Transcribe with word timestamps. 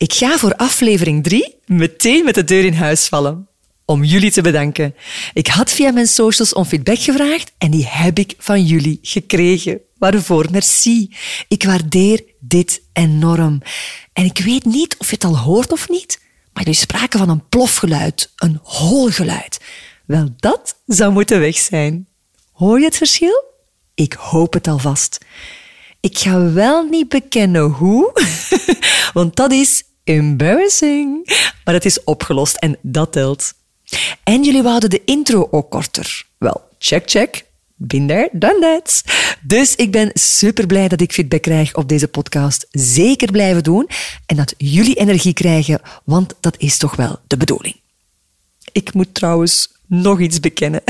Ik 0.00 0.12
ga 0.12 0.38
voor 0.38 0.56
aflevering 0.56 1.22
3 1.22 1.56
meteen 1.66 2.24
met 2.24 2.34
de 2.34 2.44
deur 2.44 2.64
in 2.64 2.72
huis 2.72 3.08
vallen. 3.08 3.48
Om 3.84 4.04
jullie 4.04 4.30
te 4.30 4.42
bedanken. 4.42 4.94
Ik 5.32 5.46
had 5.46 5.70
via 5.70 5.90
mijn 5.90 6.06
socials 6.06 6.52
om 6.52 6.64
feedback 6.64 6.98
gevraagd 6.98 7.52
en 7.58 7.70
die 7.70 7.86
heb 7.86 8.18
ik 8.18 8.34
van 8.38 8.64
jullie 8.64 8.98
gekregen. 9.02 9.80
Waarvoor 9.98 10.46
merci. 10.50 11.16
Ik 11.48 11.64
waardeer 11.64 12.24
dit 12.38 12.82
enorm. 12.92 13.62
En 14.12 14.24
ik 14.24 14.38
weet 14.38 14.64
niet 14.64 14.96
of 14.98 15.08
je 15.08 15.14
het 15.14 15.24
al 15.24 15.38
hoort 15.38 15.72
of 15.72 15.88
niet, 15.88 16.20
maar 16.52 16.62
jullie 16.62 16.78
spraken 16.78 17.18
van 17.18 17.28
een 17.28 17.48
plofgeluid, 17.48 18.32
een 18.36 18.58
holgeluid. 18.62 19.60
Wel, 20.06 20.28
dat 20.36 20.76
zou 20.86 21.12
moeten 21.12 21.40
weg 21.40 21.56
zijn. 21.56 22.08
Hoor 22.52 22.78
je 22.78 22.84
het 22.84 22.96
verschil? 22.96 23.44
Ik 23.94 24.12
hoop 24.12 24.52
het 24.52 24.68
alvast. 24.68 25.18
Ik 26.00 26.18
ga 26.18 26.52
wel 26.52 26.84
niet 26.84 27.08
bekennen 27.08 27.62
hoe, 27.62 28.12
want 29.12 29.36
dat 29.36 29.52
is 29.52 29.82
embarrassing. 30.04 31.32
Maar 31.64 31.74
het 31.74 31.84
is 31.84 32.04
opgelost 32.04 32.56
en 32.56 32.76
dat 32.82 33.12
telt. 33.12 33.52
En 34.24 34.44
jullie 34.44 34.62
wouden 34.62 34.90
de 34.90 35.04
intro 35.04 35.48
ook 35.50 35.70
korter. 35.70 36.26
Wel, 36.38 36.60
check, 36.78 37.10
check. 37.10 37.48
Been 37.82 38.06
there, 38.06 38.28
done. 38.32 38.82
Dus 39.40 39.76
ik 39.76 39.90
ben 39.90 40.10
super 40.14 40.66
blij 40.66 40.88
dat 40.88 41.00
ik 41.00 41.12
feedback 41.12 41.42
krijg 41.42 41.74
op 41.74 41.88
deze 41.88 42.08
podcast. 42.08 42.66
Zeker 42.70 43.30
blijven 43.30 43.62
doen 43.62 43.88
en 44.26 44.36
dat 44.36 44.54
jullie 44.56 44.94
energie 44.94 45.32
krijgen, 45.32 45.80
want 46.04 46.34
dat 46.40 46.54
is 46.58 46.78
toch 46.78 46.96
wel 46.96 47.18
de 47.26 47.36
bedoeling. 47.36 47.80
Ik 48.72 48.94
moet 48.94 49.14
trouwens 49.14 49.68
nog 49.86 50.20
iets 50.20 50.40
bekennen. 50.40 50.82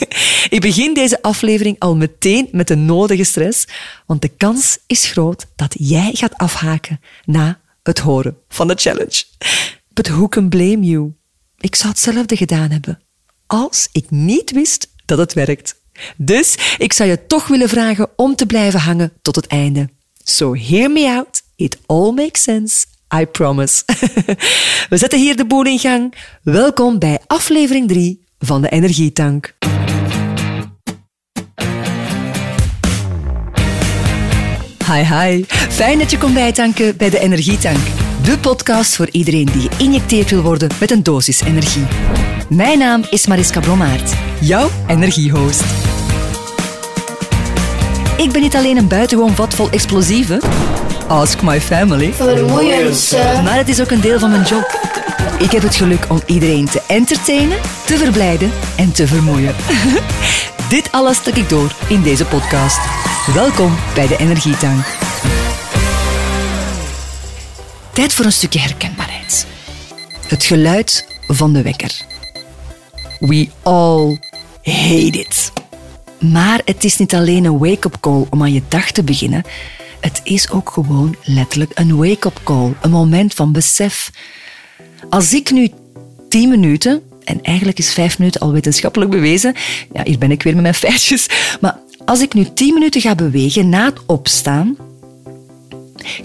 ik 0.56 0.58
begin 0.60 0.94
deze 0.94 1.22
aflevering 1.22 1.78
al 1.78 1.96
meteen 1.96 2.48
met 2.52 2.68
de 2.68 2.76
nodige 2.76 3.24
stress, 3.24 3.66
want 4.06 4.22
de 4.22 4.28
kans 4.28 4.78
is 4.86 5.06
groot 5.06 5.46
dat 5.56 5.74
jij 5.78 6.10
gaat 6.14 6.36
afhaken 6.36 7.00
na 7.24 7.60
het 7.84 7.98
horen 7.98 8.36
van 8.48 8.68
de 8.68 8.74
challenge. 8.76 9.24
But 9.92 10.08
who 10.08 10.28
can 10.28 10.48
blame 10.48 10.80
you? 10.80 11.12
Ik 11.58 11.74
zou 11.74 11.88
hetzelfde 11.88 12.36
gedaan 12.36 12.70
hebben 12.70 13.00
als 13.46 13.88
ik 13.92 14.10
niet 14.10 14.50
wist 14.50 14.88
dat 15.04 15.18
het 15.18 15.32
werkt. 15.32 15.82
Dus 16.16 16.76
ik 16.78 16.92
zou 16.92 17.08
je 17.08 17.26
toch 17.26 17.46
willen 17.46 17.68
vragen 17.68 18.08
om 18.16 18.36
te 18.36 18.46
blijven 18.46 18.80
hangen 18.80 19.12
tot 19.22 19.36
het 19.36 19.46
einde. 19.46 19.88
So 20.24 20.54
hear 20.54 20.90
me 20.90 21.08
out. 21.08 21.42
It 21.56 21.78
all 21.86 22.12
makes 22.12 22.42
sense. 22.42 22.86
I 23.20 23.26
promise. 23.26 23.82
We 24.90 24.96
zetten 24.96 25.18
hier 25.18 25.36
de 25.36 25.46
boel 25.46 25.64
in 25.64 25.78
gang. 25.78 26.14
Welkom 26.42 26.98
bij 26.98 27.18
aflevering 27.26 27.88
3 27.88 28.24
van 28.38 28.62
de 28.62 28.68
Energietank. 28.68 29.54
Hi 34.92 35.02
hi, 35.14 35.44
fijn 35.48 35.98
dat 35.98 36.10
je 36.10 36.18
komt 36.18 36.34
bijtanken 36.34 36.96
bij 36.96 37.10
de 37.10 37.18
Energietank. 37.18 37.78
De 38.22 38.38
podcast 38.38 38.96
voor 38.96 39.08
iedereen 39.10 39.48
die 39.52 39.68
geïnjecteerd 39.70 40.30
wil 40.30 40.42
worden 40.42 40.68
met 40.80 40.90
een 40.90 41.02
dosis 41.02 41.40
energie. 41.40 41.86
Mijn 42.48 42.78
naam 42.78 43.04
is 43.10 43.26
Mariska 43.26 43.60
Blommaert, 43.60 44.12
jouw 44.40 44.70
energiehost. 44.86 45.64
Ik 48.16 48.32
ben 48.32 48.40
niet 48.40 48.56
alleen 48.56 48.76
een 48.76 48.88
buitengewoon 48.88 49.34
vat 49.34 49.54
vol 49.54 49.70
explosieven. 49.70 50.40
Ask 51.08 51.42
my 51.42 51.60
family. 51.60 52.12
Vermoeiend, 52.12 53.16
Maar 53.44 53.56
het 53.56 53.68
is 53.68 53.80
ook 53.80 53.90
een 53.90 54.00
deel 54.00 54.18
van 54.18 54.30
mijn 54.30 54.42
job. 54.42 54.80
Ik 55.38 55.50
heb 55.50 55.62
het 55.62 55.74
geluk 55.76 56.06
om 56.08 56.20
iedereen 56.26 56.68
te 56.68 56.82
entertainen, 56.86 57.58
te 57.84 57.96
verblijden 57.96 58.50
en 58.76 58.92
te 58.92 59.06
vermoeien. 59.06 59.54
Dit 60.68 60.92
alles 60.92 61.16
stuk 61.16 61.36
ik 61.36 61.48
door 61.48 61.76
in 61.88 62.02
deze 62.02 62.24
podcast. 62.24 62.78
Welkom 63.34 63.74
bij 63.94 64.06
de 64.06 64.16
Energietank. 64.16 64.84
Tijd 67.92 68.12
voor 68.12 68.24
een 68.24 68.32
stukje 68.32 68.58
herkenbaarheid. 68.58 69.46
Het 70.28 70.44
geluid 70.44 71.08
van 71.26 71.52
de 71.52 71.62
wekker. 71.62 72.00
We 73.18 73.48
all 73.62 74.18
hate 74.62 75.18
it. 75.18 75.52
Maar 76.20 76.60
het 76.64 76.84
is 76.84 76.96
niet 76.96 77.14
alleen 77.14 77.44
een 77.44 77.58
wake-up 77.58 77.96
call 78.00 78.26
om 78.30 78.42
aan 78.42 78.52
je 78.52 78.62
dag 78.68 78.90
te 78.90 79.02
beginnen. 79.02 79.42
Het 80.00 80.20
is 80.24 80.50
ook 80.50 80.70
gewoon 80.70 81.16
letterlijk 81.22 81.70
een 81.74 81.96
wake-up 81.96 82.40
call. 82.44 82.72
Een 82.80 82.90
moment 82.90 83.34
van 83.34 83.52
besef. 83.52 84.10
Als 85.10 85.34
ik 85.34 85.50
nu 85.50 85.70
10 86.28 86.48
minuten, 86.48 87.02
en 87.24 87.42
eigenlijk 87.42 87.78
is 87.78 87.92
5 87.92 88.18
minuten 88.18 88.40
al 88.40 88.52
wetenschappelijk 88.52 89.10
bewezen. 89.10 89.54
Ja, 89.92 90.02
hier 90.04 90.18
ben 90.18 90.30
ik 90.30 90.42
weer 90.42 90.52
met 90.52 90.62
mijn 90.62 90.74
feitjes. 90.74 91.26
Maar 91.60 91.78
als 92.04 92.20
ik 92.20 92.34
nu 92.34 92.46
10 92.54 92.74
minuten 92.74 93.00
ga 93.00 93.14
bewegen 93.14 93.68
na 93.68 93.84
het 93.84 93.98
opstaan, 94.06 94.76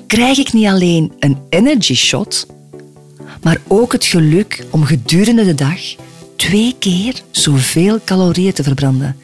krijg 0.07 0.37
ik 0.37 0.53
niet 0.53 0.67
alleen 0.67 1.11
een 1.19 1.37
energy 1.49 1.95
shot, 1.95 2.45
maar 3.41 3.57
ook 3.67 3.91
het 3.91 4.05
geluk 4.05 4.65
om 4.69 4.83
gedurende 4.83 5.45
de 5.45 5.55
dag 5.55 5.79
twee 6.35 6.75
keer 6.79 7.21
zoveel 7.31 7.99
calorieën 8.05 8.53
te 8.53 8.63
verbranden. 8.63 9.17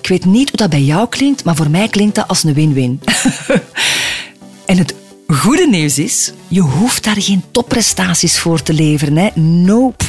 Ik 0.00 0.08
weet 0.08 0.24
niet 0.24 0.48
hoe 0.48 0.58
dat 0.58 0.70
bij 0.70 0.82
jou 0.82 1.08
klinkt, 1.08 1.44
maar 1.44 1.56
voor 1.56 1.70
mij 1.70 1.88
klinkt 1.88 2.14
dat 2.14 2.28
als 2.28 2.44
een 2.44 2.54
win-win. 2.54 3.00
en 4.66 4.78
het 4.78 4.94
goede 5.26 5.66
nieuws 5.66 5.98
is, 5.98 6.32
je 6.48 6.60
hoeft 6.60 7.04
daar 7.04 7.22
geen 7.22 7.44
topprestaties 7.50 8.38
voor 8.38 8.62
te 8.62 8.72
leveren. 8.72 9.16
Hè? 9.16 9.40
Nope. 9.40 10.04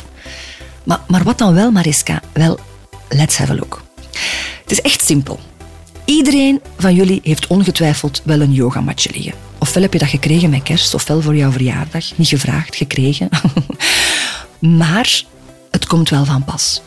Maar, 0.90 1.02
maar 1.08 1.24
wat 1.24 1.38
dan 1.38 1.54
wel, 1.54 1.72
Mariska? 1.72 2.22
Wel, 2.34 2.60
let's 3.10 3.38
have 3.38 3.52
a 3.52 3.56
look. 3.56 3.82
Het 4.62 4.72
is 4.72 4.82
echt 4.82 5.02
simpel. 5.02 5.40
Iedereen 6.06 6.62
van 6.78 6.96
jullie 6.96 7.20
heeft 7.24 7.48
ongetwijfeld 7.48 8.22
wel 8.26 8.42
een 8.42 8.52
yogamatje 8.52 9.10
liggen. 9.14 9.34
Ofwel 9.60 9.84
heb 9.84 9.94
je 9.94 10.00
dat 10.00 10.08
gekregen 10.08 10.50
met 10.50 10.64
kerst, 10.64 10.94
ofwel 10.94 11.22
voor 11.22 11.36
jouw 11.36 11.52
verjaardag. 11.52 12.18
Niet 12.18 12.28
gevraagd, 12.28 12.76
gekregen. 12.76 13.30
maar 14.82 15.24
het 15.72 15.88
komt 15.88 16.10
wel 16.10 16.26
van 16.26 16.44
pas. 16.44 16.82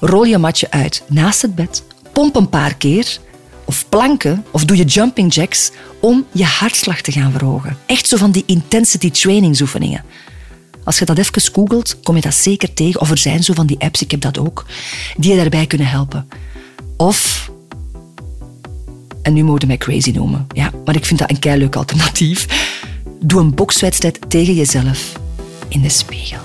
Rol 0.00 0.24
je 0.24 0.38
matje 0.38 0.70
uit 0.70 1.02
naast 1.08 1.42
het 1.42 1.54
bed, 1.54 1.84
pomp 2.12 2.36
een 2.36 2.48
paar 2.48 2.74
keer, 2.74 3.18
of 3.64 3.88
planken, 3.88 4.44
of 4.50 4.64
doe 4.64 4.76
je 4.76 4.84
jumping 4.84 5.34
jacks 5.34 5.70
om 6.00 6.26
je 6.32 6.44
hartslag 6.44 7.00
te 7.00 7.12
gaan 7.12 7.32
verhogen. 7.32 7.76
Echt 7.86 8.08
zo 8.08 8.16
van 8.16 8.30
die 8.30 8.44
intensity 8.46 9.10
trainingsoefeningen. 9.10 10.04
Als 10.84 10.98
je 10.98 11.04
dat 11.04 11.18
even 11.18 11.42
googelt, 11.52 11.96
kom 12.02 12.14
je 12.14 12.20
dat 12.20 12.34
zeker 12.34 12.74
tegen. 12.74 13.00
Of 13.00 13.10
er 13.10 13.18
zijn 13.18 13.44
zo 13.44 13.52
van 13.52 13.66
die 13.66 13.78
apps, 13.78 14.02
ik 14.02 14.10
heb 14.10 14.20
dat 14.20 14.38
ook, 14.38 14.64
die 15.16 15.30
je 15.30 15.36
daarbij 15.36 15.66
kunnen 15.66 15.86
helpen. 15.86 16.28
Of, 16.96 17.50
en 19.22 19.32
nu 19.32 19.44
je 19.44 19.66
mij 19.66 19.78
crazy 19.78 20.10
noemen, 20.10 20.46
ja, 20.54 20.70
maar 20.84 20.96
ik 20.96 21.04
vind 21.04 21.18
dat 21.18 21.30
een 21.30 21.38
keileuk 21.38 21.76
alternatief. 21.76 22.46
Doe 23.20 23.40
een 23.40 23.54
bokswedstrijd 23.54 24.18
tegen 24.28 24.54
jezelf 24.54 25.12
in 25.68 25.82
de 25.82 25.88
spiegel. 25.88 26.38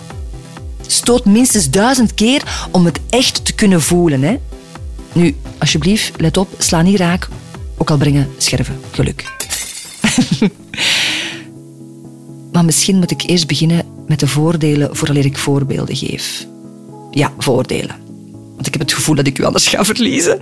Stoot 0.87 1.25
minstens 1.25 1.69
duizend 1.69 2.13
keer 2.13 2.67
om 2.71 2.85
het 2.85 2.99
echt 3.09 3.45
te 3.45 3.53
kunnen 3.53 3.81
voelen. 3.81 4.21
Hè? 4.21 4.37
Nu, 5.13 5.35
alsjeblieft, 5.57 6.11
let 6.17 6.37
op, 6.37 6.49
sla 6.57 6.81
niet 6.81 6.97
raak, 6.97 7.27
ook 7.77 7.89
al 7.89 7.97
brengen 7.97 8.29
scherven 8.37 8.79
geluk. 8.91 9.33
maar 12.53 12.65
misschien 12.65 12.97
moet 12.97 13.11
ik 13.11 13.23
eerst 13.25 13.47
beginnen 13.47 13.88
met 14.09 14.19
de 14.19 14.27
voordelen 14.27 14.95
vooraleer 14.95 15.25
ik 15.25 15.37
voorbeelden 15.37 15.95
geef. 15.95 16.47
Ja, 17.11 17.33
voordelen. 17.37 17.95
Want 18.55 18.67
ik 18.67 18.73
heb 18.73 18.81
het 18.81 18.93
gevoel 18.93 19.15
dat 19.15 19.27
ik 19.27 19.39
u 19.39 19.43
anders 19.43 19.67
ga 19.67 19.85
verliezen. 19.85 20.39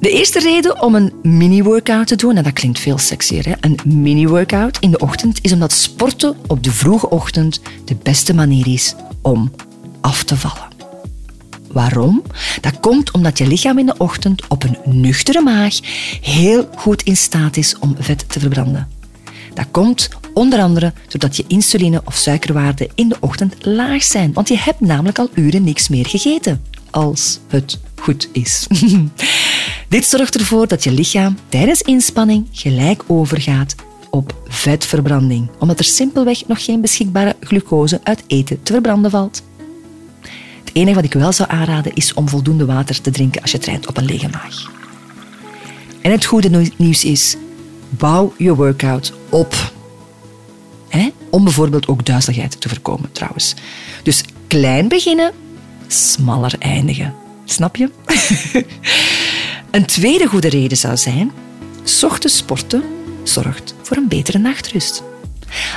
De 0.00 0.10
eerste 0.10 0.40
reden 0.40 0.82
om 0.82 0.94
een 0.94 1.12
mini-workout 1.22 2.06
te 2.06 2.16
doen, 2.16 2.36
en 2.36 2.42
dat 2.42 2.52
klinkt 2.52 2.78
veel 2.78 2.98
sexier, 2.98 3.48
hè? 3.48 3.52
een 3.60 3.78
mini-workout 3.84 4.78
in 4.80 4.90
de 4.90 4.98
ochtend, 4.98 5.38
is 5.42 5.52
omdat 5.52 5.72
sporten 5.72 6.36
op 6.46 6.62
de 6.62 6.72
vroege 6.72 7.10
ochtend 7.10 7.60
de 7.84 7.96
beste 8.02 8.34
manier 8.34 8.66
is 8.66 8.94
om 9.22 9.52
af 10.00 10.24
te 10.24 10.36
vallen. 10.36 10.68
Waarom? 11.72 12.22
Dat 12.60 12.80
komt 12.80 13.10
omdat 13.10 13.38
je 13.38 13.46
lichaam 13.46 13.78
in 13.78 13.86
de 13.86 13.94
ochtend 13.98 14.42
op 14.48 14.62
een 14.62 14.76
nuchtere 14.84 15.42
maag 15.42 15.74
heel 16.20 16.68
goed 16.76 17.02
in 17.02 17.16
staat 17.16 17.56
is 17.56 17.78
om 17.78 17.96
vet 17.98 18.24
te 18.28 18.40
verbranden. 18.40 18.97
Dat 19.58 19.66
komt 19.70 20.08
onder 20.34 20.60
andere 20.60 20.92
doordat 21.08 21.36
je 21.36 21.44
insuline- 21.46 22.02
of 22.04 22.14
suikerwaarden 22.14 22.88
in 22.94 23.08
de 23.08 23.16
ochtend 23.20 23.66
laag 23.66 24.02
zijn, 24.02 24.32
want 24.32 24.48
je 24.48 24.58
hebt 24.58 24.80
namelijk 24.80 25.18
al 25.18 25.28
uren 25.34 25.64
niks 25.64 25.88
meer 25.88 26.06
gegeten, 26.06 26.62
als 26.90 27.38
het 27.48 27.78
goed 28.00 28.28
is. 28.32 28.66
Dit 29.88 30.04
zorgt 30.04 30.38
ervoor 30.38 30.68
dat 30.68 30.84
je 30.84 30.92
lichaam 30.92 31.36
tijdens 31.48 31.82
inspanning 31.82 32.46
gelijk 32.52 33.02
overgaat 33.06 33.74
op 34.10 34.34
vetverbranding, 34.48 35.50
omdat 35.58 35.78
er 35.78 35.84
simpelweg 35.84 36.46
nog 36.46 36.64
geen 36.64 36.80
beschikbare 36.80 37.36
glucose 37.40 38.00
uit 38.02 38.22
eten 38.26 38.62
te 38.62 38.72
verbranden 38.72 39.10
valt. 39.10 39.42
Het 40.64 40.70
enige 40.72 40.94
wat 40.94 41.04
ik 41.04 41.12
wel 41.12 41.32
zou 41.32 41.50
aanraden 41.50 41.94
is 41.94 42.14
om 42.14 42.28
voldoende 42.28 42.64
water 42.64 43.00
te 43.00 43.10
drinken 43.10 43.42
als 43.42 43.50
je 43.50 43.58
traint 43.58 43.86
op 43.86 43.96
een 43.96 44.04
lege 44.04 44.28
maag. 44.28 44.70
En 46.00 46.10
het 46.10 46.24
goede 46.24 46.70
nieuws 46.76 47.04
is, 47.04 47.36
bouw 47.88 48.34
je 48.36 48.54
workout 48.54 49.12
op. 49.28 49.72
Om 51.30 51.44
bijvoorbeeld 51.44 51.88
ook 51.88 52.06
duizeligheid 52.06 52.60
te 52.60 52.68
voorkomen 52.68 53.12
trouwens. 53.12 53.54
Dus 54.02 54.24
klein 54.46 54.88
beginnen, 54.88 55.32
smaller 55.86 56.54
eindigen. 56.58 57.14
Snap 57.44 57.76
je? 57.76 57.90
een 59.70 59.86
tweede 59.86 60.26
goede 60.26 60.48
reden 60.48 60.76
zou 60.76 60.96
zijn, 60.96 61.32
ochtends 62.02 62.36
sporten 62.36 62.82
zorgt 63.22 63.74
voor 63.82 63.96
een 63.96 64.08
betere 64.08 64.38
nachtrust. 64.38 65.02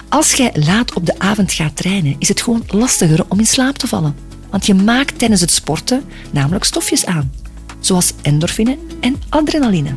Als 0.09 0.33
jij 0.33 0.51
laat 0.53 0.93
op 0.93 1.05
de 1.05 1.19
avond 1.19 1.53
gaat 1.53 1.75
trainen, 1.75 2.15
is 2.19 2.27
het 2.27 2.41
gewoon 2.41 2.63
lastiger 2.67 3.25
om 3.27 3.39
in 3.39 3.45
slaap 3.45 3.77
te 3.77 3.87
vallen. 3.87 4.15
Want 4.49 4.65
je 4.65 4.73
maakt 4.73 5.19
tijdens 5.19 5.41
het 5.41 5.51
sporten 5.51 6.03
namelijk 6.31 6.63
stofjes 6.63 7.05
aan, 7.05 7.31
zoals 7.79 8.13
endorfine 8.21 8.77
en 8.99 9.21
adrenaline. 9.29 9.93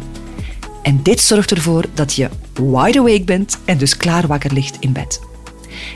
En 0.84 1.02
dit 1.02 1.20
zorgt 1.20 1.50
ervoor 1.50 1.84
dat 1.94 2.14
je 2.14 2.28
wide 2.54 2.98
awake 2.98 3.24
bent 3.24 3.58
en 3.64 3.78
dus 3.78 3.96
klaar 3.96 4.26
wakker 4.26 4.52
ligt 4.52 4.76
in 4.80 4.92
bed. 4.92 5.20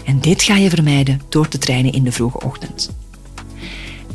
En 0.04 0.20
dit 0.20 0.42
ga 0.42 0.56
je 0.56 0.70
vermijden 0.70 1.20
door 1.28 1.48
te 1.48 1.58
trainen 1.58 1.92
in 1.92 2.04
de 2.04 2.12
vroege 2.12 2.40
ochtend. 2.40 2.90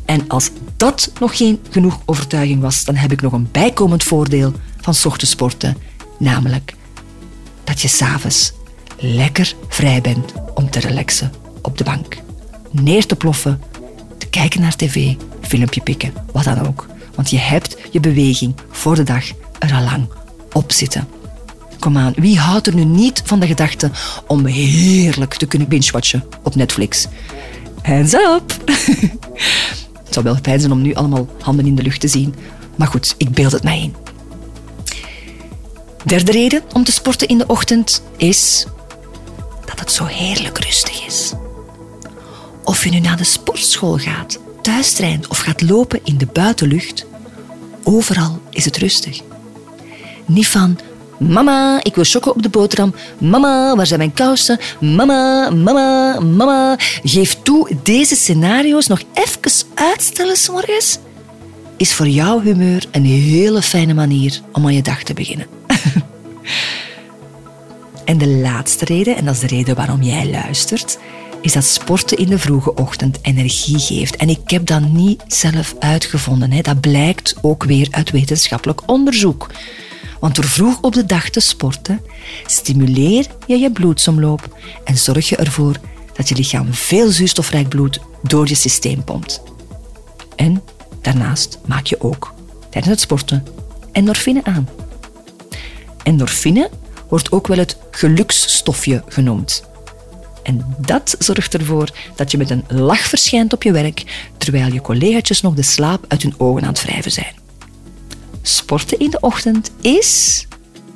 En 0.06 0.28
als 0.28 0.50
dat 0.78 1.12
nog 1.20 1.38
geen 1.38 1.60
genoeg 1.70 2.02
overtuiging 2.06 2.62
was, 2.62 2.86
dan 2.86 2.96
heb 2.96 3.12
ik 3.12 3.22
nog 3.22 3.34
een 3.34 3.50
bijkomend 3.52 4.04
voordeel 4.04 4.54
van 4.82 4.94
ochtends 5.04 5.32
sporten, 5.32 5.78
namelijk 6.20 6.76
dat 7.64 7.82
je 7.82 7.88
s'avonds 7.88 8.54
lekker 8.98 9.56
vrij 9.68 10.02
bent 10.02 10.34
om 10.54 10.70
te 10.70 10.80
relaxen 10.80 11.32
op 11.62 11.78
de 11.78 11.84
bank. 11.84 12.18
Neer 12.72 13.06
te 13.06 13.16
ploffen, 13.16 13.62
te 14.18 14.28
kijken 14.28 14.62
naar 14.62 14.76
tv, 14.76 15.16
filmpje 15.42 15.82
pikken, 15.82 16.14
wat 16.32 16.44
dan 16.44 16.68
ook. 16.68 16.88
Want 17.16 17.30
je 17.30 17.38
hebt 17.38 17.78
je 17.92 18.00
beweging 18.00 18.56
voor 18.72 18.96
de 18.96 19.04
dag 19.04 19.26
er 19.60 19.74
al 19.74 19.84
lang 19.84 20.08
op 20.54 20.72
zitten. 20.72 21.08
Kom 21.80 21.98
aan, 21.98 22.14
wie 22.16 22.40
houdt 22.40 22.68
er 22.68 22.76
nu 22.76 22.84
niet 22.84 23.22
van 23.26 23.40
de 23.40 23.48
gedachte 23.48 23.92
om 24.28 24.46
heerlijk 24.46 25.34
te 25.34 25.46
kunnen 25.46 25.68
binge-watchen 25.68 26.24
op 26.44 26.56
Netflix? 26.56 27.08
Hands 27.82 28.14
up! 28.14 28.58
Het 30.04 30.14
zou 30.14 30.26
wel 30.26 30.38
fijn 30.42 30.60
zijn 30.60 30.72
om 30.72 30.82
nu 30.82 30.94
allemaal 30.94 31.28
handen 31.40 31.66
in 31.66 31.76
de 31.76 31.82
lucht 31.82 32.00
te 32.00 32.08
zien. 32.08 32.36
Maar 32.76 32.88
goed, 32.88 33.16
ik 33.18 33.30
beeld 33.30 33.52
het 33.52 33.64
mij 33.64 33.82
in. 33.82 33.96
Derde 36.06 36.32
reden 36.32 36.62
om 36.74 36.84
te 36.84 36.92
sporten 36.92 37.28
in 37.28 37.38
de 37.38 37.48
ochtend 37.48 38.04
is 38.18 38.66
dat 39.66 39.80
het 39.80 39.92
zo 39.92 40.06
heerlijk 40.06 40.58
rustig 40.58 41.06
is. 41.06 41.34
Of 42.64 42.84
je 42.84 42.90
nu 42.90 43.00
naar 43.00 43.18
de 43.18 43.24
sportschool 43.24 43.98
gaat, 43.98 44.40
thuis 44.62 44.94
traint 44.94 45.28
of 45.28 45.38
gaat 45.38 45.62
lopen 45.62 46.00
in 46.04 46.18
de 46.18 46.26
buitenlucht, 46.26 47.06
overal 47.84 48.42
is 48.50 48.66
het 48.66 48.78
rustig. 48.78 49.22
Niet 50.26 50.48
van 50.48 50.78
Mama, 51.20 51.80
ik 51.84 51.96
wil 51.96 52.04
chokken 52.04 52.36
op 52.36 52.44
de 52.44 52.50
boterham. 52.50 52.94
Mama, 53.18 53.76
waar 53.76 53.88
zijn 53.88 54.00
mijn 54.00 54.14
kousen? 54.14 54.60
Mama, 54.80 55.50
mama, 55.50 56.20
mama. 56.20 56.76
Geef 57.04 57.38
toe, 57.44 57.70
deze 57.84 58.16
scenario's 58.16 58.88
nog 58.88 59.02
even 59.14 59.68
uitstellen 59.76 60.38
s'morgens 60.38 61.00
is 61.78 61.94
voor 61.94 62.08
jouw 62.08 62.42
humeur 62.42 62.86
een 62.92 63.06
hele 63.06 63.62
fijne 63.62 63.94
manier 63.94 64.42
om 64.52 64.66
aan 64.66 64.74
je 64.74 64.82
dag 64.82 65.04
te 65.04 65.14
beginnen. 65.14 65.48
en 68.06 68.18
de 68.18 68.28
laatste 68.28 68.86
reden, 68.86 69.16
en 69.16 69.26
dat 69.26 69.34
is 69.34 69.40
de 69.40 69.48
reden 69.48 69.76
waarom 69.76 70.02
jij 70.02 70.30
luistert, 70.30 70.98
is 71.42 71.54
dat 71.54 71.64
sporten 71.64 72.18
in 72.18 72.28
de 72.28 72.40
vroege 72.40 72.74
ochtend 72.74 73.20
energie 73.22 73.80
geeft. 73.80 74.16
En 74.16 74.30
ik 74.30 74.50
heb 74.50 74.66
dat 74.66 74.82
niet 74.82 75.24
zelf 75.28 75.76
uitgevonden. 75.80 76.52
Hè. 76.52 76.62
Dat 76.62 76.82
blijkt 76.82 77.36
ook 77.42 77.64
weer 77.64 77.88
uit 77.92 78.12
wetenschappelijk 78.12 78.82
onderzoek. 78.86 79.50
Want 80.24 80.36
door 80.36 80.46
vroeg 80.46 80.82
op 80.82 80.94
de 80.94 81.06
dag 81.06 81.30
te 81.30 81.40
sporten, 81.40 82.02
stimuleer 82.46 83.28
je 83.48 83.58
je 83.58 83.72
bloedsomloop 83.72 84.58
en 84.84 84.98
zorg 84.98 85.30
je 85.30 85.36
ervoor 85.36 85.80
dat 86.14 86.30
je 86.30 86.36
lichaam 86.36 86.74
veel 86.74 87.10
zuurstofrijk 87.10 87.70
bloed 87.70 88.00
door 88.22 88.48
je 88.48 88.56
systeem 88.56 89.04
pompt. 89.04 89.42
En 90.36 90.64
daarnaast 91.02 91.60
maak 91.66 91.86
je 91.86 92.02
ook 92.02 92.34
tijdens 92.70 92.94
het 92.94 93.02
sporten 93.02 93.46
endorfine 93.92 94.44
aan. 94.44 94.70
Endorfine 96.04 96.70
wordt 97.10 97.32
ook 97.32 97.48
wel 97.48 97.58
het 97.58 97.78
geluksstofje 97.92 99.04
genoemd. 99.08 99.64
En 100.44 100.76
dat 100.78 101.16
zorgt 101.20 101.54
ervoor 101.54 101.90
dat 102.16 102.32
je 102.32 102.38
met 102.38 102.50
een 102.50 102.64
lach 102.68 103.02
verschijnt 103.08 103.54
op 103.54 103.64
je 103.64 103.72
werk, 103.72 104.30
terwijl 104.38 104.74
je 104.74 104.82
collega's 104.82 105.42
nog 105.42 105.54
de 105.54 105.64
slaap 105.64 106.06
uit 106.08 106.22
hun 106.22 106.34
ogen 106.38 106.62
aan 106.62 106.74
het 106.74 106.84
wrijven 106.84 107.12
zijn 107.12 107.43
sporten 108.44 109.00
in 109.00 109.10
de 109.10 109.20
ochtend 109.20 109.72
is 109.82 110.48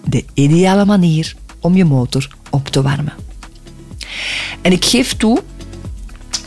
de 0.03 0.25
ideale 0.33 0.85
manier 0.85 1.35
om 1.59 1.75
je 1.75 1.85
motor 1.85 2.27
op 2.49 2.67
te 2.67 2.81
warmen. 2.81 3.13
En 4.61 4.71
ik 4.71 4.85
geef 4.85 5.15
toe, 5.15 5.43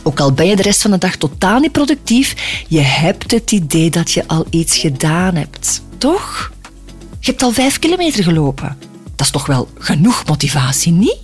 ook 0.03 0.19
al 0.19 0.31
ben 0.31 0.47
je 0.47 0.55
de 0.55 0.61
rest 0.61 0.81
van 0.81 0.91
de 0.91 0.97
dag 0.97 1.15
totaal 1.15 1.59
niet 1.59 1.71
productief, 1.71 2.63
je 2.67 2.79
hebt 2.79 3.31
het 3.31 3.51
idee 3.51 3.89
dat 3.89 4.11
je 4.11 4.27
al 4.27 4.45
iets 4.49 4.77
gedaan 4.77 5.35
hebt. 5.35 5.81
Toch? 5.97 6.51
Je 7.19 7.29
hebt 7.29 7.43
al 7.43 7.51
vijf 7.51 7.79
kilometer 7.79 8.23
gelopen. 8.23 8.77
Dat 9.15 9.25
is 9.25 9.31
toch 9.31 9.45
wel 9.45 9.69
genoeg 9.77 10.25
motivatie, 10.25 10.91
niet? 10.91 11.19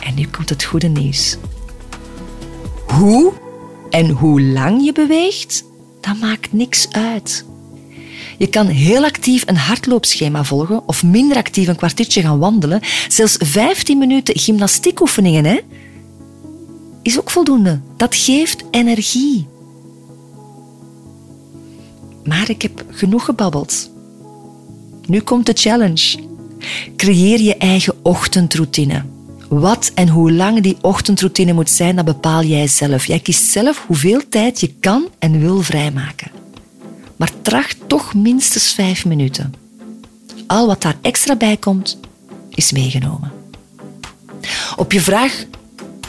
En 0.00 0.14
nu 0.14 0.26
komt 0.26 0.48
het 0.48 0.64
goede 0.64 0.88
nieuws. 0.88 1.36
Hoe 2.86 3.32
en 3.90 4.10
hoe 4.10 4.42
lang 4.42 4.84
je 4.84 4.92
beweegt, 4.92 5.64
dat 6.08 6.20
maakt 6.20 6.52
niks 6.52 6.88
uit. 6.90 7.44
Je 8.38 8.46
kan 8.46 8.66
heel 8.66 9.04
actief 9.04 9.42
een 9.46 9.56
hardloopschema 9.56 10.44
volgen 10.44 10.88
of 10.88 11.02
minder 11.02 11.36
actief 11.36 11.68
een 11.68 11.76
kwartiertje 11.76 12.22
gaan 12.22 12.38
wandelen. 12.38 12.80
Zelfs 13.08 13.36
15 13.38 13.98
minuten 13.98 14.38
gymnastiekoefeningen 14.38 15.44
hè, 15.44 15.60
is 17.02 17.18
ook 17.18 17.30
voldoende. 17.30 17.80
Dat 17.96 18.14
geeft 18.14 18.64
energie. 18.70 19.46
Maar 22.24 22.50
ik 22.50 22.62
heb 22.62 22.84
genoeg 22.90 23.24
gebabbeld. 23.24 23.90
Nu 25.06 25.20
komt 25.20 25.46
de 25.46 25.52
challenge. 25.54 26.18
Creëer 26.96 27.40
je 27.40 27.56
eigen 27.56 27.94
ochtendroutine. 28.02 29.04
Wat 29.48 29.90
en 29.94 30.08
hoe 30.08 30.32
lang 30.32 30.60
die 30.60 30.76
ochtendroutine 30.80 31.52
moet 31.52 31.70
zijn, 31.70 31.96
dat 31.96 32.04
bepaal 32.04 32.42
jij 32.42 32.66
zelf. 32.66 33.06
Jij 33.06 33.18
kiest 33.18 33.50
zelf 33.50 33.84
hoeveel 33.86 34.20
tijd 34.28 34.60
je 34.60 34.74
kan 34.80 35.08
en 35.18 35.40
wil 35.40 35.60
vrijmaken. 35.60 36.30
Maar 37.16 37.30
tracht 37.42 37.76
toch 37.86 38.14
minstens 38.14 38.72
vijf 38.72 39.06
minuten. 39.06 39.54
Al 40.46 40.66
wat 40.66 40.82
daar 40.82 40.96
extra 41.00 41.36
bij 41.36 41.56
komt, 41.56 41.98
is 42.50 42.72
meegenomen. 42.72 43.32
Op 44.76 44.92
je 44.92 45.00
vraag, 45.00 45.44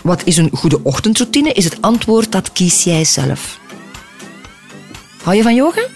wat 0.03 0.21
is 0.25 0.37
een 0.37 0.49
goede 0.53 0.83
ochtendroutine, 0.83 1.53
is 1.53 1.63
het 1.63 1.81
antwoord 1.81 2.31
dat 2.31 2.51
kies 2.51 2.83
jij 2.83 3.03
zelf. 3.03 3.59
Hou 5.23 5.35
je 5.35 5.43
van 5.43 5.55
yoga? 5.55 5.87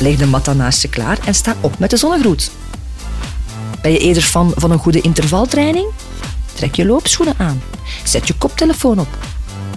Leg 0.00 0.16
de 0.16 0.26
mat 0.26 0.44
dan 0.44 0.56
naast 0.56 0.82
je 0.82 0.88
klaar 0.88 1.18
en 1.26 1.34
sta 1.34 1.56
op 1.60 1.78
met 1.78 1.90
de 1.90 1.96
zonnegroet. 1.96 2.50
Ben 3.82 3.92
je 3.92 3.98
eerder 3.98 4.22
fan 4.22 4.52
van 4.56 4.70
een 4.70 4.78
goede 4.78 5.00
intervaltraining? 5.00 5.86
Trek 6.58 6.74
je 6.74 6.86
loopschoenen 6.86 7.34
aan. 7.36 7.62
Zet 8.04 8.26
je 8.26 8.34
koptelefoon 8.34 8.98
op. 8.98 9.18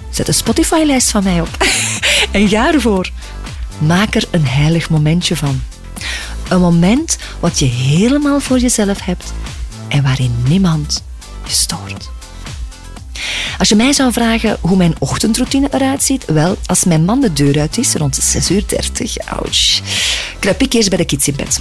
Zet 0.09 0.27
een 0.27 0.33
Spotify-lijst 0.33 1.11
van 1.11 1.23
mij 1.23 1.41
op. 1.41 1.49
en 2.31 2.47
ga 2.47 2.73
ervoor. 2.73 3.09
Maak 3.77 4.15
er 4.15 4.27
een 4.31 4.45
heilig 4.45 4.89
momentje 4.89 5.35
van. 5.35 5.61
Een 6.49 6.59
moment 6.59 7.17
wat 7.39 7.59
je 7.59 7.65
helemaal 7.65 8.39
voor 8.39 8.59
jezelf 8.59 9.01
hebt 9.01 9.33
en 9.87 10.03
waarin 10.03 10.35
niemand 10.47 11.03
je 11.45 11.51
stoort. 11.51 12.09
Als 13.57 13.69
je 13.69 13.75
mij 13.75 13.93
zou 13.93 14.11
vragen 14.11 14.57
hoe 14.61 14.77
mijn 14.77 14.95
ochtendroutine 14.99 15.67
eruit 15.71 16.03
ziet, 16.03 16.25
wel, 16.25 16.57
als 16.65 16.83
mijn 16.83 17.05
man 17.05 17.21
de 17.21 17.33
deur 17.33 17.59
uit 17.59 17.77
is, 17.77 17.93
rond 17.93 18.15
6 18.15 18.51
uur 18.51 18.63
30, 18.67 19.17
ouch, 19.17 19.81
kruip 20.39 20.61
ik 20.61 20.73
eerst 20.73 20.89
bij 20.89 20.97
de 20.97 21.05
kids 21.05 21.27
in 21.27 21.35
bed. 21.35 21.59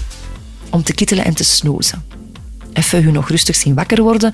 Om 0.71 0.83
te 0.83 0.93
kittelen 0.93 1.25
en 1.25 1.35
te 1.35 1.45
snoezen 1.45 2.20
even 2.73 3.05
hun 3.05 3.13
nog 3.13 3.29
rustig 3.29 3.57
zien 3.57 3.75
wakker 3.75 4.03
worden, 4.03 4.33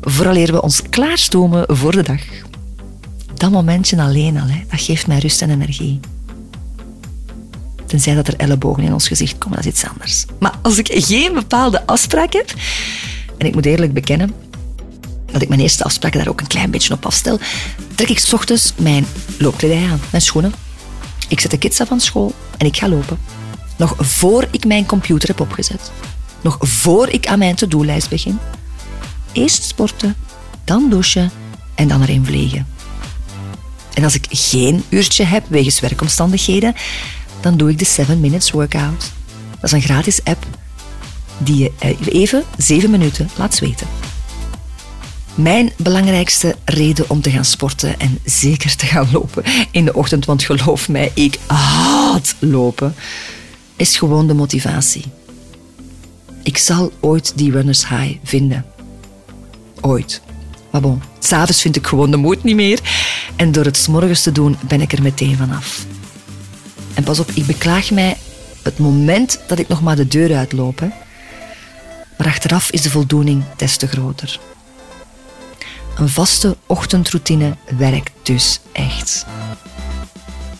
vooraleer 0.00 0.52
we 0.52 0.62
ons 0.62 0.82
klaarstomen 0.90 1.76
voor 1.76 1.92
de 1.92 2.02
dag. 2.02 2.20
Dat 3.34 3.50
momentje 3.50 4.00
alleen 4.00 4.38
al, 4.38 4.46
hè, 4.46 4.64
dat 4.70 4.80
geeft 4.80 5.06
mij 5.06 5.18
rust 5.18 5.42
en 5.42 5.50
energie. 5.50 6.00
Tenzij 7.86 8.14
dat 8.14 8.28
er 8.28 8.36
ellebogen 8.36 8.82
in 8.82 8.92
ons 8.92 9.08
gezicht 9.08 9.38
komen, 9.38 9.56
dat 9.56 9.66
is 9.66 9.72
iets 9.72 9.90
anders. 9.90 10.24
Maar 10.38 10.54
als 10.62 10.78
ik 10.78 10.88
geen 10.92 11.34
bepaalde 11.34 11.86
afspraak 11.86 12.32
heb, 12.32 12.54
en 13.38 13.46
ik 13.46 13.54
moet 13.54 13.66
eerlijk 13.66 13.92
bekennen 13.92 14.34
dat 15.32 15.42
ik 15.42 15.48
mijn 15.48 15.60
eerste 15.60 15.84
afspraken 15.84 16.18
daar 16.18 16.28
ook 16.28 16.40
een 16.40 16.46
klein 16.46 16.70
beetje 16.70 16.94
op 16.94 17.06
afstel, 17.06 17.38
trek 17.94 18.08
ik 18.08 18.18
s 18.18 18.32
ochtends 18.32 18.72
mijn 18.76 19.06
loopkledij 19.38 19.88
aan, 19.90 20.00
mijn 20.10 20.22
schoenen. 20.22 20.52
Ik 21.28 21.40
zet 21.40 21.50
de 21.50 21.58
kids 21.58 21.80
af 21.80 21.88
van 21.88 22.00
school 22.00 22.34
en 22.56 22.66
ik 22.66 22.76
ga 22.76 22.88
lopen. 22.88 23.18
Nog 23.76 23.94
voor 23.98 24.46
ik 24.50 24.64
mijn 24.64 24.86
computer 24.86 25.28
heb 25.28 25.40
opgezet 25.40 25.90
nog 26.40 26.56
voor 26.60 27.08
ik 27.08 27.26
aan 27.26 27.38
mijn 27.38 27.54
to-do-lijst 27.54 28.08
begin. 28.08 28.38
Eerst 29.32 29.62
sporten, 29.64 30.16
dan 30.64 30.90
douchen 30.90 31.30
en 31.74 31.88
dan 31.88 32.02
erin 32.02 32.24
vliegen. 32.24 32.66
En 33.94 34.04
als 34.04 34.14
ik 34.14 34.26
geen 34.30 34.84
uurtje 34.88 35.24
heb 35.24 35.44
wegens 35.48 35.80
werkomstandigheden, 35.80 36.74
dan 37.40 37.56
doe 37.56 37.70
ik 37.70 37.78
de 37.78 37.84
7 37.84 38.20
Minutes 38.20 38.50
Workout. 38.50 39.12
Dat 39.50 39.62
is 39.62 39.72
een 39.72 39.82
gratis 39.82 40.24
app 40.24 40.46
die 41.38 41.56
je 41.56 41.72
eh, 41.78 41.96
even 42.06 42.42
7 42.56 42.90
minuten 42.90 43.28
laat 43.36 43.54
zweten. 43.54 43.86
Mijn 45.34 45.72
belangrijkste 45.76 46.56
reden 46.64 47.10
om 47.10 47.20
te 47.20 47.30
gaan 47.30 47.44
sporten 47.44 47.98
en 47.98 48.18
zeker 48.24 48.76
te 48.76 48.86
gaan 48.86 49.08
lopen 49.12 49.42
in 49.70 49.84
de 49.84 49.94
ochtend, 49.94 50.24
want 50.24 50.44
geloof 50.44 50.88
mij, 50.88 51.10
ik 51.14 51.38
haat 51.46 52.34
lopen, 52.38 52.94
is 53.76 53.96
gewoon 53.96 54.26
de 54.26 54.34
motivatie. 54.34 55.04
Ik 56.42 56.58
zal 56.58 56.92
ooit 57.00 57.32
die 57.36 57.50
runners 57.50 57.88
high 57.88 58.18
vinden. 58.22 58.64
ooit. 59.80 60.22
Maar 60.70 60.80
bon, 60.80 61.02
s'avonds 61.18 61.60
vind 61.60 61.76
ik 61.76 61.86
gewoon 61.86 62.10
de 62.10 62.16
moed 62.16 62.44
niet 62.44 62.54
meer. 62.54 62.80
En 63.36 63.52
door 63.52 63.64
het 63.64 63.76
s'morgens 63.76 64.22
te 64.22 64.32
doen, 64.32 64.56
ben 64.68 64.80
ik 64.80 64.92
er 64.92 65.02
meteen 65.02 65.36
vanaf. 65.36 65.86
En 66.94 67.04
pas 67.04 67.18
op, 67.18 67.30
ik 67.30 67.46
beklaag 67.46 67.90
mij 67.90 68.16
het 68.62 68.78
moment 68.78 69.40
dat 69.46 69.58
ik 69.58 69.68
nog 69.68 69.82
maar 69.82 69.96
de 69.96 70.08
deur 70.08 70.36
uitloop. 70.36 70.80
Maar 72.18 72.26
achteraf 72.26 72.70
is 72.70 72.82
de 72.82 72.90
voldoening 72.90 73.44
des 73.56 73.76
te 73.76 73.86
groter. 73.86 74.40
Een 75.96 76.08
vaste 76.08 76.56
ochtendroutine 76.66 77.56
werkt 77.76 78.12
dus 78.22 78.60
echt. 78.72 79.26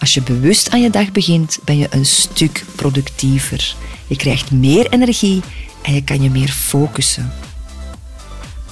Als 0.00 0.14
je 0.14 0.22
bewust 0.22 0.70
aan 0.70 0.82
je 0.82 0.90
dag 0.90 1.12
begint, 1.12 1.58
ben 1.64 1.78
je 1.78 1.86
een 1.90 2.06
stuk 2.06 2.64
productiever. 2.74 3.74
Je 4.06 4.16
krijgt 4.16 4.50
meer 4.50 4.90
energie 4.90 5.42
en 5.82 5.94
je 5.94 6.04
kan 6.04 6.22
je 6.22 6.30
meer 6.30 6.48
focussen. 6.48 7.32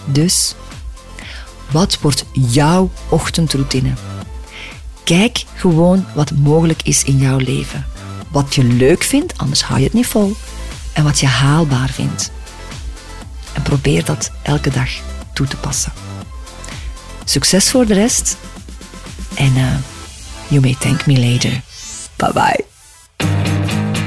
Dus, 0.04 0.54
wat 1.70 1.98
wordt 2.00 2.24
jouw 2.32 2.90
ochtendroutine? 3.08 3.92
Kijk 5.04 5.44
gewoon 5.54 6.06
wat 6.14 6.30
mogelijk 6.30 6.82
is 6.82 7.04
in 7.04 7.16
jouw 7.16 7.38
leven. 7.38 7.86
Wat 8.30 8.54
je 8.54 8.64
leuk 8.64 9.02
vindt, 9.02 9.38
anders 9.38 9.62
hou 9.62 9.78
je 9.78 9.84
het 9.84 9.94
niet 9.94 10.06
vol. 10.06 10.36
En 10.92 11.04
wat 11.04 11.18
je 11.18 11.26
haalbaar 11.26 11.88
vindt. 11.88 12.30
En 13.52 13.62
probeer 13.62 14.04
dat 14.04 14.30
elke 14.42 14.70
dag 14.70 14.90
toe 15.32 15.46
te 15.46 15.56
passen. 15.56 15.92
Succes 17.24 17.70
voor 17.70 17.86
de 17.86 17.94
rest. 17.94 18.36
En 19.34 19.56
uh, 19.56 19.74
you 20.48 20.60
may 20.60 20.76
thank 20.80 21.06
me 21.06 21.18
later. 21.18 21.62
Bye 22.16 22.32
bye. 22.32 22.75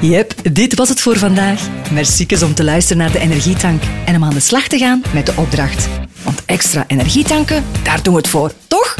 Yep, 0.01 0.33
dit 0.53 0.75
was 0.75 0.89
het 0.89 1.01
voor 1.01 1.17
vandaag. 1.17 1.61
Merci 1.91 2.27
om 2.43 2.53
te 2.53 2.63
luisteren 2.63 2.97
naar 2.97 3.11
de 3.11 3.19
Energietank 3.19 3.81
en 4.05 4.15
om 4.15 4.23
aan 4.23 4.33
de 4.33 4.39
slag 4.39 4.67
te 4.67 4.77
gaan 4.77 5.01
met 5.13 5.25
de 5.25 5.33
opdracht. 5.35 5.89
Want 6.23 6.45
extra 6.45 6.83
energietanken, 6.87 7.63
daar 7.83 8.03
doen 8.03 8.13
we 8.13 8.19
het 8.19 8.29
voor, 8.29 8.51
toch? 8.67 8.95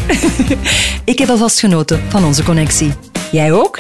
Ik 1.03 1.19
heb 1.19 1.29
alvast 1.29 1.59
genoten 1.59 2.01
van 2.09 2.25
onze 2.25 2.43
connectie. 2.43 2.93
Jij 3.31 3.51
ook? 3.51 3.79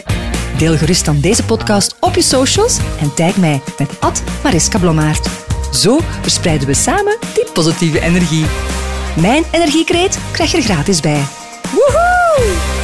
Deel 0.57 0.77
gerust 0.77 1.05
dan 1.05 1.19
deze 1.19 1.43
podcast 1.43 1.95
op 1.99 2.15
je 2.15 2.21
socials 2.21 2.77
en 3.01 3.13
tag 3.13 3.37
mij 3.37 3.61
met 3.77 4.21
Mariska 4.43 4.79
Blommaert. 4.79 5.27
Zo 5.73 5.99
verspreiden 6.21 6.67
we 6.67 6.73
samen 6.73 7.17
die 7.33 7.45
positieve 7.53 8.01
energie. 8.01 8.45
Mijn 9.21 9.43
energiekreet 9.51 10.17
krijg 10.31 10.51
je 10.51 10.57
er 10.57 10.63
gratis 10.63 10.99
bij. 10.99 11.23
Woehoe! 11.71 12.78